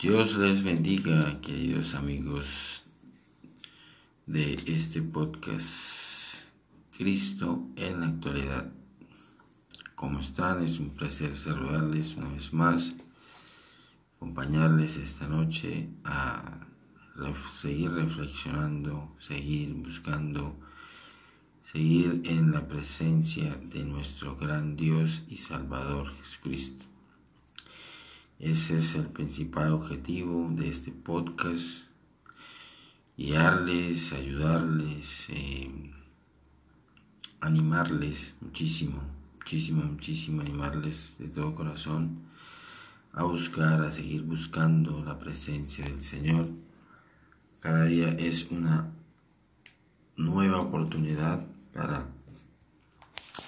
[0.00, 2.84] Dios les bendiga, queridos amigos
[4.24, 6.46] de este podcast
[6.96, 8.72] Cristo en la actualidad.
[9.94, 10.64] ¿Cómo están?
[10.64, 12.96] Es un placer saludarles una vez más,
[14.16, 16.60] acompañarles esta noche a
[17.60, 20.56] seguir reflexionando, seguir buscando,
[21.70, 26.89] seguir en la presencia de nuestro gran Dios y Salvador Jesucristo.
[28.40, 31.82] Ese es el principal objetivo de este podcast,
[33.14, 35.70] guiarles, ayudarles, eh,
[37.42, 39.02] animarles muchísimo,
[39.36, 42.20] muchísimo, muchísimo, animarles de todo corazón
[43.12, 46.48] a buscar, a seguir buscando la presencia del Señor.
[47.60, 48.90] Cada día es una
[50.16, 52.06] nueva oportunidad para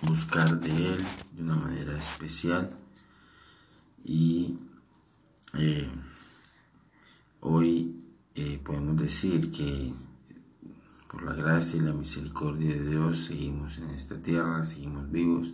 [0.03, 1.05] buscar de Él
[1.35, 2.69] de una manera especial
[4.05, 4.59] y
[5.55, 5.89] eh,
[7.41, 8.03] hoy
[8.35, 9.93] eh, podemos decir que
[11.09, 15.53] por la gracia y la misericordia de Dios seguimos en esta tierra, seguimos vivos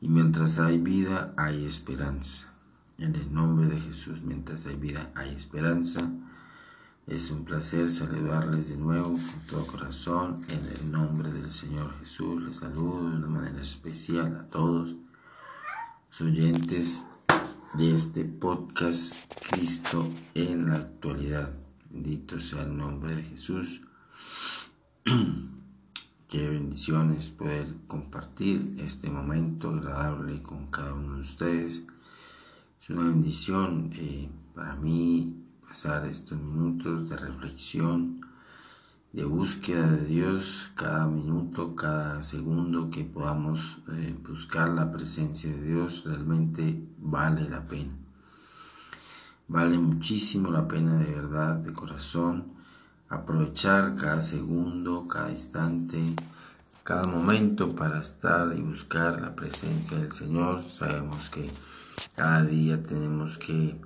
[0.00, 2.52] y mientras hay vida hay esperanza.
[2.98, 6.08] En el nombre de Jesús, mientras hay vida hay esperanza.
[7.08, 10.40] Es un placer saludarles de nuevo con todo corazón.
[10.48, 14.94] En el nombre del Señor Jesús les saludo de una manera especial a todos
[16.10, 17.04] los oyentes
[17.76, 19.14] de este podcast
[19.50, 21.52] Cristo en la actualidad.
[21.90, 23.80] Bendito sea el nombre de Jesús.
[26.28, 31.84] Qué bendiciones poder compartir este momento agradable con cada uno de ustedes.
[32.80, 35.36] Es una bendición eh, para mí
[35.66, 38.20] pasar estos minutos de reflexión
[39.14, 45.62] de búsqueda de Dios cada minuto, cada segundo que podamos eh, buscar la presencia de
[45.62, 47.92] Dios realmente vale la pena.
[49.46, 52.54] Vale muchísimo la pena de verdad, de corazón,
[53.08, 56.14] aprovechar cada segundo, cada instante,
[56.82, 60.62] cada momento para estar y buscar la presencia del Señor.
[60.62, 61.50] Sabemos que
[62.16, 63.78] cada día tenemos que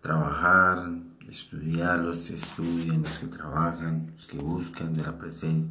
[0.00, 0.90] trabajar,
[1.28, 5.70] estudiar, los que estudian, los que trabajan, los que buscan de la presencia,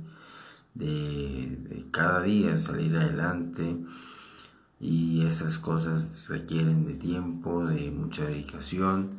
[0.76, 3.78] de, cada día salir adelante.
[4.88, 9.18] Y estas cosas requieren de tiempo, de mucha dedicación,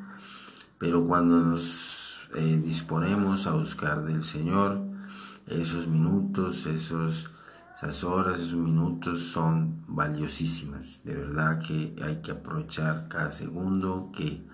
[0.79, 4.81] pero cuando nos eh, disponemos a buscar del Señor,
[5.49, 7.31] esos minutos, esos,
[7.75, 11.01] esas horas, esos minutos son valiosísimas.
[11.03, 14.47] De verdad que hay que aprovechar cada segundo que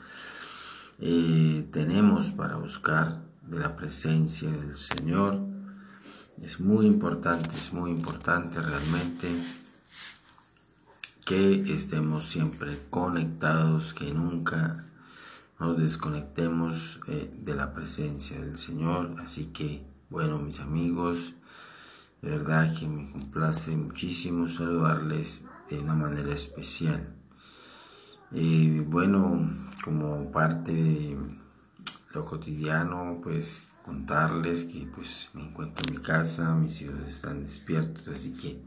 [0.98, 5.40] eh, tenemos para buscar de la presencia del Señor.
[6.40, 9.28] Es muy importante, es muy importante realmente
[11.25, 14.87] que estemos siempre conectados, que nunca
[15.60, 19.16] nos desconectemos eh, de la presencia del Señor.
[19.22, 21.34] Así que, bueno, mis amigos,
[22.21, 27.15] de verdad que me complace muchísimo saludarles de una manera especial.
[28.33, 29.49] Y bueno,
[29.84, 31.16] como parte de
[32.15, 38.09] lo cotidiano, pues contarles que pues me encuentro en mi casa, mis hijos están despiertos,
[38.09, 38.62] así que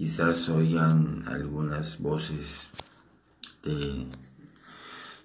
[0.00, 2.70] quizás oigan algunas voces
[3.62, 4.06] de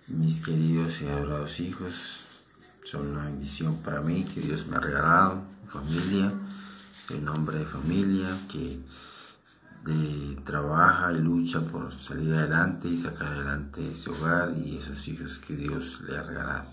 [0.08, 2.26] mis queridos y adorados hijos.
[2.84, 6.30] Son una bendición para mí que Dios me ha regalado, mi familia,
[7.10, 8.78] el nombre de familia, que
[10.44, 15.56] trabaja y lucha por salir adelante y sacar adelante ese hogar y esos hijos que
[15.56, 16.70] Dios le ha regalado.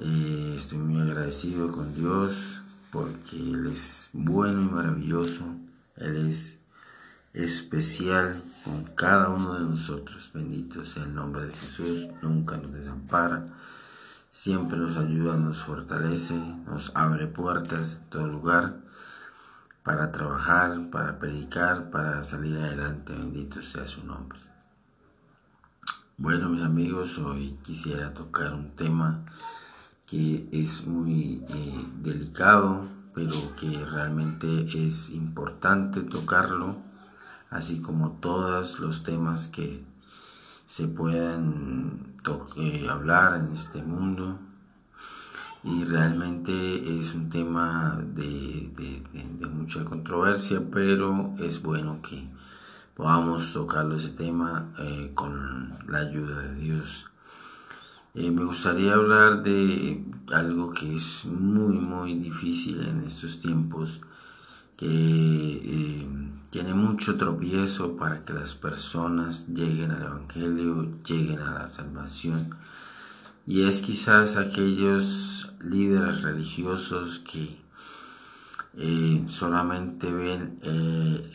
[0.00, 5.46] Eh, estoy muy agradecido con Dios porque Él es bueno y maravilloso,
[5.96, 6.58] Él es
[7.34, 10.30] especial con cada uno de nosotros.
[10.32, 13.54] Bendito sea el nombre de Jesús, nunca nos desampara,
[14.30, 16.34] siempre nos ayuda, nos fortalece,
[16.66, 18.76] nos abre puertas en todo lugar
[19.82, 23.12] para trabajar, para predicar, para salir adelante.
[23.12, 24.38] Bendito sea su nombre.
[26.16, 29.24] Bueno, mis amigos, hoy quisiera tocar un tema
[30.06, 36.76] que es muy eh, delicado, pero que realmente es importante tocarlo,
[37.50, 39.84] así como todos los temas que
[40.66, 42.16] se puedan
[42.56, 44.38] eh, hablar en este mundo
[45.64, 49.02] y realmente es un tema de,
[49.52, 52.28] mucha controversia, pero es bueno que
[52.94, 57.11] podamos tocarlo ese tema eh, con la ayuda de Dios.
[58.14, 60.04] Eh, me gustaría hablar de
[60.34, 64.02] algo que es muy, muy difícil en estos tiempos
[64.76, 66.08] que eh,
[66.50, 72.54] tiene mucho tropiezo para que las personas lleguen al Evangelio, lleguen a la salvación.
[73.46, 77.58] Y es quizás aquellos líderes religiosos que
[78.76, 80.58] eh, solamente ven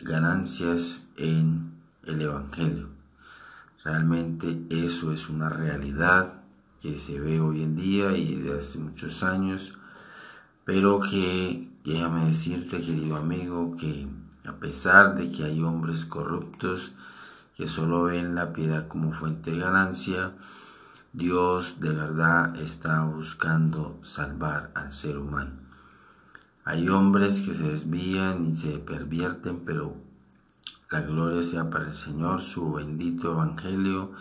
[0.02, 1.72] ganancias en
[2.04, 2.88] el Evangelio.
[3.82, 6.37] Realmente eso es una realidad
[6.80, 9.76] que se ve hoy en día y de hace muchos años,
[10.64, 14.06] pero que déjame decirte, querido amigo, que
[14.44, 16.92] a pesar de que hay hombres corruptos
[17.56, 20.32] que solo ven la piedad como fuente de ganancia,
[21.12, 25.52] Dios de verdad está buscando salvar al ser humano.
[26.64, 29.96] Hay hombres que se desvían y se pervierten, pero
[30.90, 34.12] la gloria sea para el Señor, su bendito evangelio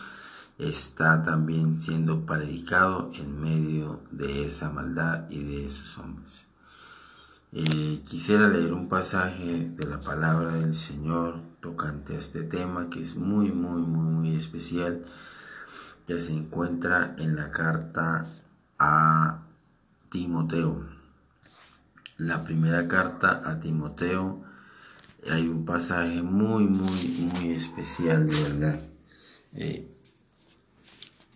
[0.58, 6.48] está también siendo predicado en medio de esa maldad y de esos hombres.
[7.54, 13.02] Eh, quisiera leer un pasaje de la palabra del Señor tocante a este tema que
[13.02, 15.06] es muy, muy, muy, muy especial,
[16.06, 18.28] que se encuentra en la carta
[18.80, 19.44] a
[20.10, 20.84] Timoteo.
[22.18, 24.44] La primera carta a Timoteo,
[25.30, 28.82] hay un pasaje muy, muy, muy especial, de verdad.
[29.54, 29.97] Eh,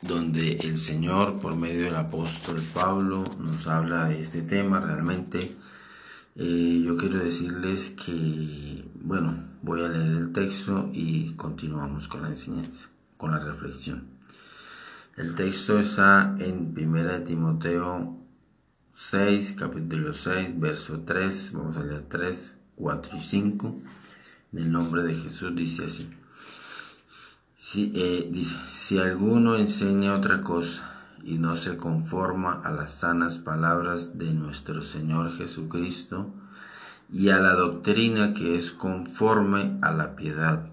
[0.01, 4.79] donde el Señor, por medio del apóstol Pablo, nos habla de este tema.
[4.79, 5.55] Realmente
[6.35, 12.29] eh, yo quiero decirles que, bueno, voy a leer el texto y continuamos con la
[12.29, 14.07] enseñanza, con la reflexión.
[15.17, 18.17] El texto está en 1 Timoteo
[18.93, 23.77] 6, capítulo 6, verso 3, vamos a leer 3, 4 y 5.
[24.53, 26.09] En el nombre de Jesús dice así.
[27.63, 28.31] Si, eh,
[28.71, 30.81] si alguno enseña otra cosa
[31.23, 36.33] y no se conforma a las sanas palabras de nuestro Señor Jesucristo
[37.11, 40.71] y a la doctrina que es conforme a la piedad,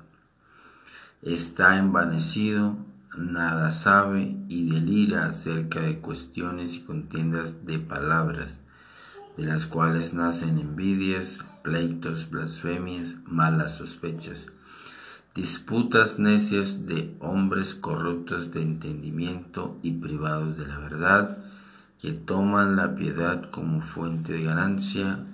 [1.21, 2.79] está envanecido,
[3.19, 8.61] nada sabe y delira acerca de cuestiones y contiendas de palabras,
[9.37, 14.47] de las cuales nacen envidias, pleitos, blasfemias, malas sospechas
[15.35, 21.39] disputas necias de hombres corruptos de entendimiento y privados de la verdad,
[21.99, 25.25] que toman la piedad como fuente de ganancia.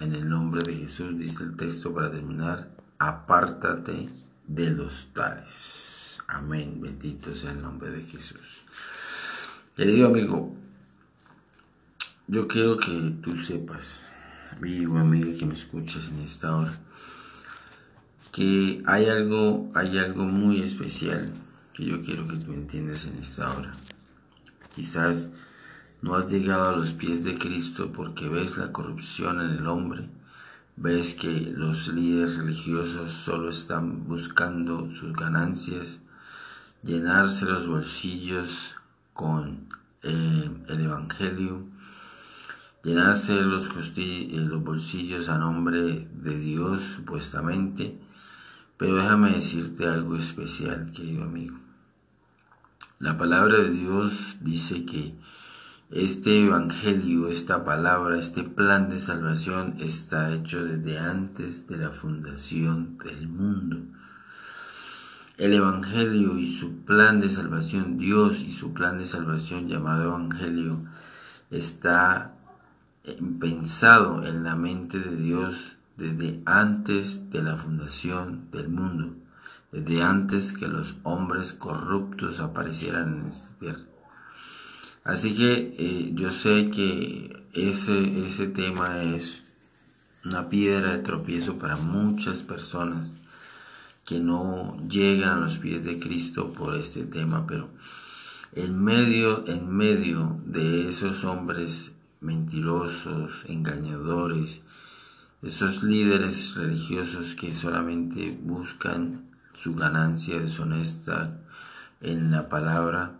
[0.00, 4.08] En el nombre de Jesús, dice el texto para terminar, apártate
[4.46, 6.18] de los tales.
[6.26, 8.62] Amén, bendito sea el nombre de Jesús.
[9.76, 10.54] Querido amigo,
[12.26, 14.02] yo quiero que tú sepas,
[14.56, 16.72] amigo, amiga que me escuchas en esta hora,
[18.32, 21.30] que hay algo, hay algo muy especial
[21.74, 23.74] que yo quiero que tú entiendas en esta hora.
[24.74, 25.28] Quizás
[26.00, 30.08] no has llegado a los pies de Cristo porque ves la corrupción en el hombre,
[30.76, 36.00] ves que los líderes religiosos solo están buscando sus ganancias,
[36.82, 38.74] llenarse los bolsillos
[39.12, 39.68] con
[40.02, 41.66] eh, el Evangelio,
[42.82, 48.00] llenarse los, eh, los bolsillos a nombre de Dios supuestamente,
[48.82, 51.56] pero déjame decirte algo especial, querido amigo.
[52.98, 55.14] La palabra de Dios dice que
[55.92, 62.98] este evangelio, esta palabra, este plan de salvación está hecho desde antes de la fundación
[62.98, 63.76] del mundo.
[65.38, 70.82] El evangelio y su plan de salvación, Dios y su plan de salvación llamado evangelio,
[71.52, 72.34] está
[73.38, 79.14] pensado en la mente de Dios desde antes de la fundación del mundo,
[79.70, 83.82] desde antes que los hombres corruptos aparecieran en esta tierra.
[85.04, 89.42] Así que eh, yo sé que ese, ese tema es
[90.24, 93.10] una piedra de tropiezo para muchas personas
[94.04, 97.68] que no llegan a los pies de Cristo por este tema, pero
[98.54, 104.60] en medio, en medio de esos hombres mentirosos, engañadores,
[105.42, 111.40] esos líderes religiosos que solamente buscan su ganancia deshonesta
[112.00, 113.18] en la palabra,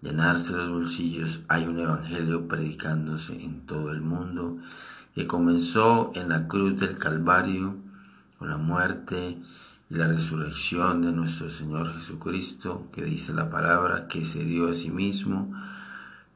[0.00, 4.58] llenarse los bolsillos, hay un evangelio predicándose en todo el mundo
[5.14, 7.76] que comenzó en la cruz del Calvario
[8.38, 9.38] con la muerte
[9.90, 14.74] y la resurrección de nuestro Señor Jesucristo, que dice la palabra, que se dio a
[14.74, 15.54] sí mismo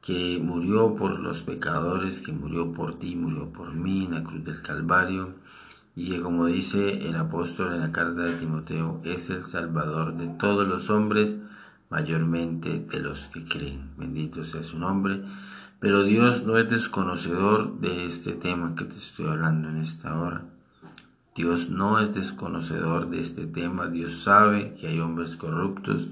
[0.07, 4.45] que murió por los pecadores, que murió por ti, murió por mí en la cruz
[4.45, 5.35] del Calvario,
[5.97, 10.29] y que como dice el apóstol en la carta de Timoteo, es el Salvador de
[10.29, 11.35] todos los hombres,
[11.91, 13.91] mayormente de los que creen.
[13.97, 15.23] Bendito sea su nombre.
[15.81, 20.45] Pero Dios no es desconocedor de este tema que te estoy hablando en esta hora.
[21.35, 26.07] Dios no es desconocedor de este tema, Dios sabe que hay hombres corruptos,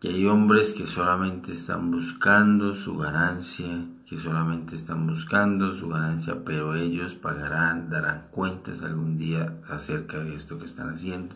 [0.00, 6.44] que hay hombres que solamente están buscando su ganancia, que solamente están buscando su ganancia,
[6.44, 11.34] pero ellos pagarán, darán cuentas algún día acerca de esto que están haciendo.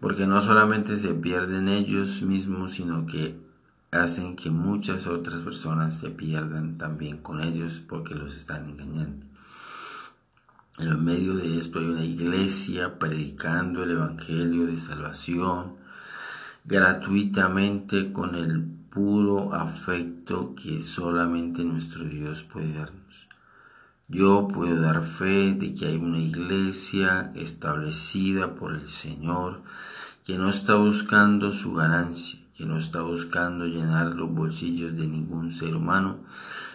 [0.00, 3.38] Porque no solamente se pierden ellos mismos, sino que
[3.92, 9.26] hacen que muchas otras personas se pierdan también con ellos porque los están engañando.
[10.78, 15.83] En medio de esto hay una iglesia predicando el Evangelio de salvación
[16.64, 23.28] gratuitamente con el puro afecto que solamente nuestro Dios puede darnos.
[24.08, 29.62] Yo puedo dar fe de que hay una iglesia establecida por el Señor
[30.24, 35.52] que no está buscando su ganancia, que no está buscando llenar los bolsillos de ningún
[35.52, 36.18] ser humano,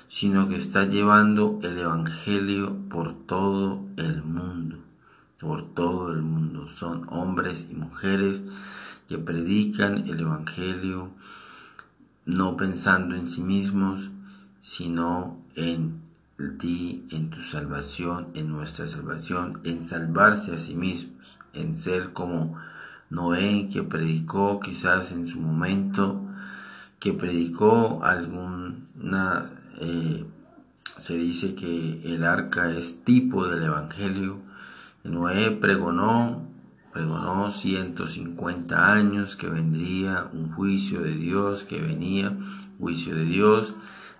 [0.07, 4.77] sino que está llevando el Evangelio por todo el mundo,
[5.39, 6.67] por todo el mundo.
[6.67, 8.43] Son hombres y mujeres
[9.09, 11.09] que predican el Evangelio
[12.25, 14.11] no pensando en sí mismos,
[14.61, 15.99] sino en
[16.59, 22.55] ti, en tu salvación, en nuestra salvación, en salvarse a sí mismos, en ser como
[23.09, 26.21] Noé que predicó quizás en su momento,
[26.99, 29.49] que predicó alguna
[29.79, 30.23] eh,
[30.99, 34.37] se dice que el arca es tipo del Evangelio.
[35.03, 36.45] Noé pregonó,
[36.93, 42.35] pregonó 150 años que vendría un juicio de Dios, que venía
[42.79, 43.73] juicio de Dios.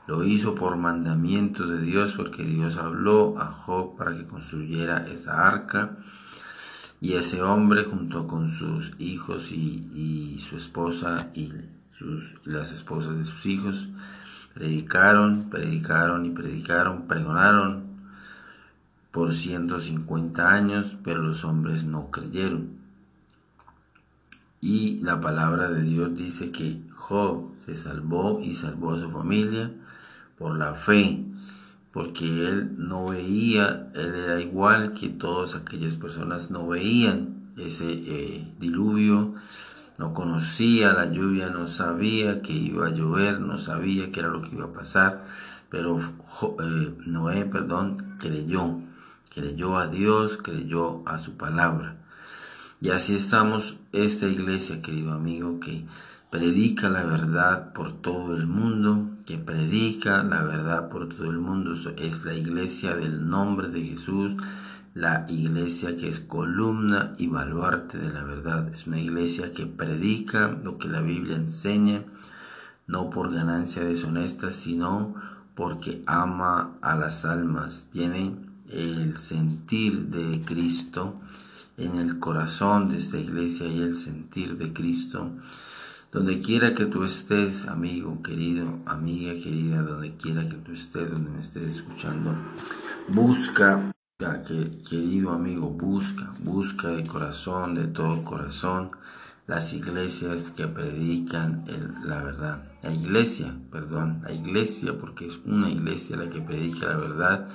[0.07, 5.47] Lo hizo por mandamiento de Dios porque Dios habló a Job para que construyera esa
[5.47, 5.97] arca.
[7.01, 11.51] Y ese hombre junto con sus hijos y, su esposa y
[11.91, 13.87] sus, las esposas de sus hijos
[14.53, 17.88] Predicaron, predicaron y predicaron, pregonaron
[19.11, 22.79] por 150 años, pero los hombres no creyeron.
[24.61, 29.71] Y la palabra de Dios dice que Job se salvó y salvó a su familia
[30.37, 31.25] por la fe,
[31.93, 38.53] porque él no veía, él era igual que todas aquellas personas, no veían ese eh,
[38.59, 39.33] diluvio,
[39.97, 44.41] no conocía la lluvia, no sabía que iba a llover, no sabía qué era lo
[44.41, 45.25] que iba a pasar,
[45.69, 48.79] pero eh, Noé, perdón, creyó,
[49.29, 51.97] creyó a Dios, creyó a su palabra.
[52.81, 55.85] Y así estamos esta iglesia, querido amigo, que
[56.29, 61.73] predica la verdad por todo el mundo, que predica la verdad por todo el mundo.
[61.97, 64.35] Es la iglesia del nombre de Jesús,
[64.93, 68.69] la iglesia que es columna y baluarte de la verdad.
[68.73, 72.03] Es una iglesia que predica lo que la Biblia enseña,
[72.87, 75.15] no por ganancia deshonesta, sino
[75.53, 77.87] porque ama a las almas.
[77.91, 81.19] Tiene el sentir de Cristo
[81.77, 85.31] en el corazón de esta iglesia y el sentir de Cristo.
[86.11, 91.29] Donde quiera que tú estés, amigo querido, amiga querida, donde quiera que tú estés, donde
[91.29, 92.35] me estés escuchando,
[93.07, 93.91] busca
[94.89, 98.91] querido amigo, busca, busca de corazón, de todo corazón,
[99.47, 101.63] las iglesias que predican
[102.03, 102.63] la verdad.
[102.83, 107.47] La iglesia, perdón, la iglesia, porque es una iglesia la que predica la verdad,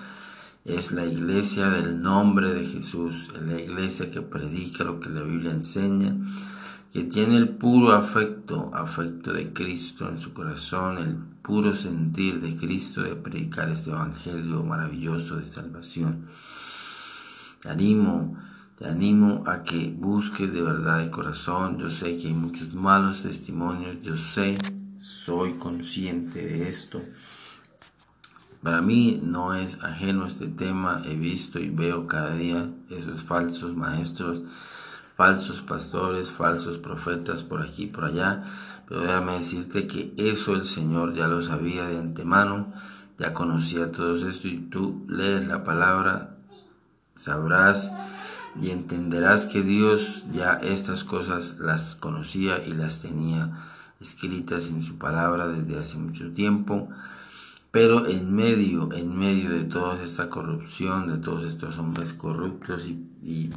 [0.64, 5.22] es la iglesia del nombre de Jesús, es la iglesia que predica lo que la
[5.22, 6.16] Biblia enseña,
[6.90, 12.56] que tiene el puro afecto, afecto de Cristo en su corazón, el puro sentir de
[12.56, 16.28] Cristo de predicar este evangelio maravilloso de salvación.
[17.60, 18.38] Te animo,
[18.78, 21.78] te animo a que busques de verdad de corazón.
[21.78, 24.56] Yo sé que hay muchos malos testimonios, yo sé,
[24.98, 27.02] soy consciente de esto.
[28.64, 33.76] Para mí no es ajeno este tema, he visto y veo cada día esos falsos
[33.76, 34.40] maestros,
[35.18, 38.42] falsos pastores, falsos profetas por aquí y por allá,
[38.88, 42.72] pero déjame decirte que eso el Señor ya lo sabía de antemano,
[43.18, 46.38] ya conocía todo esto y tú lees la palabra
[47.14, 47.92] sabrás
[48.58, 53.50] y entenderás que Dios ya estas cosas las conocía y las tenía
[54.00, 56.88] escritas en su palabra desde hace mucho tiempo.
[57.74, 63.50] Pero en medio, en medio de toda esta corrupción, de todos estos hombres corruptos y,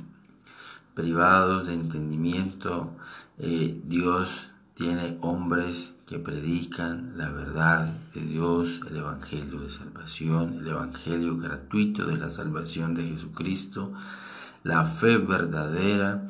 [0.95, 2.95] privados de entendimiento,
[3.37, 10.67] eh, Dios tiene hombres que predican la verdad de Dios, el Evangelio de salvación, el
[10.69, 13.93] Evangelio gratuito de la salvación de Jesucristo,
[14.63, 16.27] la fe verdadera,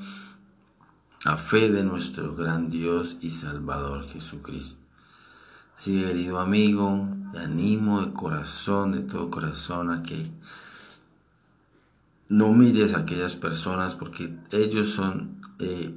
[1.24, 4.87] la fe de nuestro gran Dios y Salvador Jesucristo.
[5.77, 10.31] Así, querido amigo, te animo de corazón, de todo corazón, a que
[12.29, 15.93] no mires a aquellas personas porque ellos son, eh,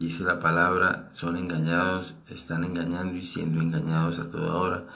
[0.00, 4.86] dice la palabra, son engañados, están engañando y siendo engañados a toda hora.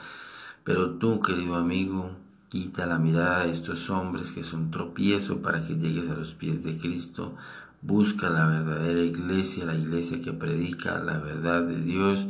[0.65, 2.11] Pero tú, querido amigo,
[2.49, 6.61] quita la mirada de estos hombres que son tropiezo para que llegues a los pies
[6.61, 7.37] de Cristo.
[7.81, 12.27] Busca la verdadera iglesia, la iglesia que predica la verdad de Dios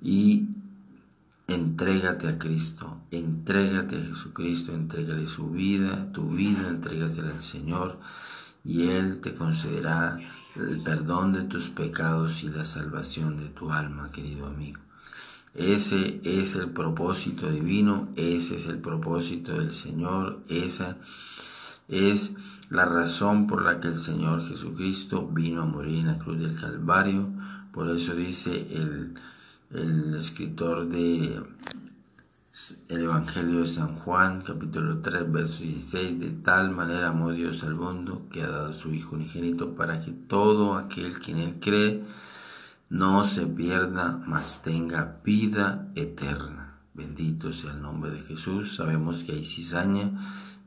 [0.00, 0.46] y
[1.48, 7.98] entrégate a Cristo, entrégate a Jesucristo, entrégale su vida, tu vida, entrégasela al Señor
[8.64, 10.18] y Él te concederá
[10.56, 14.80] el perdón de tus pecados y la salvación de tu alma, querido amigo.
[15.54, 20.96] Ese es el propósito divino, ese es el propósito del Señor, esa
[21.88, 22.32] es
[22.70, 26.58] la razón por la que el Señor Jesucristo vino a morir en la cruz del
[26.58, 27.28] Calvario.
[27.70, 29.14] Por eso dice el
[29.74, 31.42] el escritor de
[32.88, 37.74] el Evangelio de San Juan, capítulo 3, verso 16, de tal manera amó Dios al
[37.74, 42.04] mundo que ha dado su Hijo unigénito para que todo aquel que en él cree
[42.90, 46.76] no se pierda, mas tenga vida eterna.
[46.92, 48.76] Bendito sea el nombre de Jesús.
[48.76, 50.10] Sabemos que hay cizaña.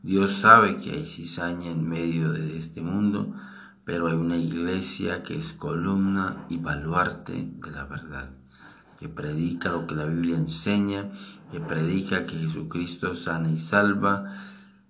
[0.02, 3.36] Dios sabe que hay cizaña en medio de este mundo,
[3.84, 8.32] pero hay una iglesia que es columna y baluarte de la verdad
[9.00, 11.12] que predica lo que la Biblia enseña,
[11.52, 14.34] que predica que Jesucristo sana y salva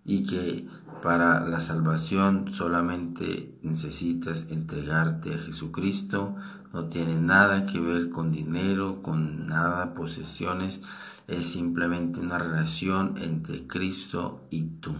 [0.04, 0.68] y que
[1.02, 6.36] para la salvación solamente necesitas entregarte a Jesucristo,
[6.74, 10.82] no tiene nada que ver con dinero, con nada, posesiones,
[11.28, 14.96] es simplemente una relación entre Cristo y tú,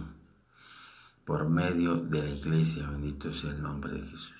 [1.24, 4.32] por medio de la iglesia, bendito sea el nombre de Jesús.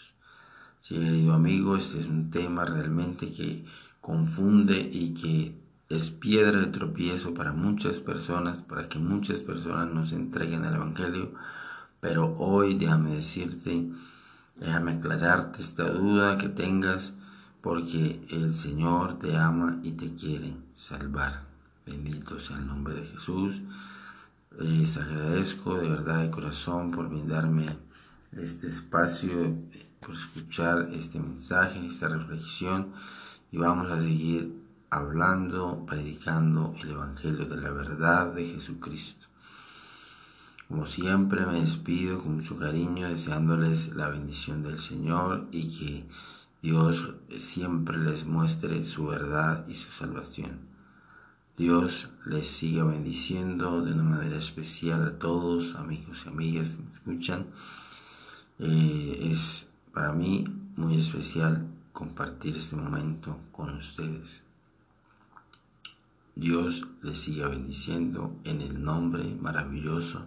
[0.81, 3.65] Sí, querido amigo, este es un tema realmente que
[4.07, 10.13] confunde y que es piedra de tropiezo para muchas personas, para que muchas personas nos
[10.13, 11.33] entreguen el Evangelio.
[11.99, 13.91] Pero hoy déjame decirte,
[14.61, 17.15] déjame aclararte esta duda que tengas,
[17.61, 21.43] porque el Señor te ama y te quiere salvar.
[21.85, 23.61] Bendito sea el nombre de Jesús.
[24.57, 27.67] Les agradezco de verdad de corazón por brindarme
[28.31, 29.57] este espacio,
[29.99, 32.93] por escuchar este mensaje, esta reflexión
[33.57, 34.55] y vamos a seguir
[34.91, 39.29] hablando, predicando el Evangelio de la verdad de Jesucristo.
[40.69, 46.05] Como siempre me despido con mucho cariño deseándoles la bendición del Señor y que
[46.61, 50.59] Dios siempre les muestre su verdad y su salvación.
[51.57, 56.91] Dios les siga bendiciendo de una manera especial a todos, amigos y amigas que me
[56.91, 57.47] escuchan.
[58.59, 60.45] Eh, es para mí
[60.77, 61.67] muy especial
[61.97, 64.43] compartir este momento con ustedes.
[66.35, 70.27] Dios les siga bendiciendo en el nombre maravilloso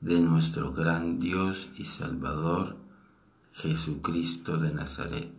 [0.00, 2.78] de nuestro gran Dios y Salvador,
[3.52, 5.30] Jesucristo de Nazaret.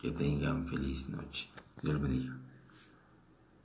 [0.00, 1.48] Que tengan feliz noche.
[1.82, 2.36] Dios bendiga.